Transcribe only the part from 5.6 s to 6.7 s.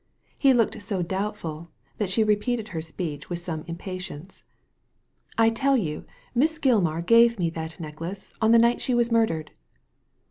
you Miss